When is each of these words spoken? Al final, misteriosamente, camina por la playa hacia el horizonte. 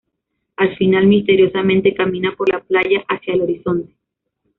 Al 0.55 0.75
final, 0.77 1.05
misteriosamente, 1.05 1.93
camina 1.93 2.33
por 2.35 2.49
la 2.49 2.59
playa 2.61 3.05
hacia 3.07 3.35
el 3.35 3.41
horizonte. 3.41 3.93